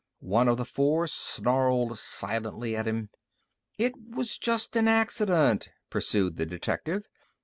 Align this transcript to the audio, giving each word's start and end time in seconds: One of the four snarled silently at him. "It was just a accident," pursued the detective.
One 0.25 0.47
of 0.47 0.57
the 0.57 0.65
four 0.65 1.05
snarled 1.05 1.95
silently 1.99 2.75
at 2.75 2.87
him. 2.87 3.11
"It 3.77 3.93
was 3.99 4.39
just 4.39 4.75
a 4.75 4.79
accident," 4.79 5.69
pursued 5.91 6.37
the 6.37 6.45
detective. 6.47 7.03